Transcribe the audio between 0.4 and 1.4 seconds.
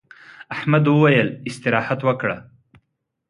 احمد وويل: